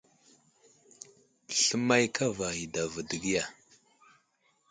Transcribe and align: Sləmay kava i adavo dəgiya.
Sləmay 1.61 2.05
kava 2.15 2.47
i 2.63 2.65
adavo 2.67 2.99
dəgiya. 3.09 3.43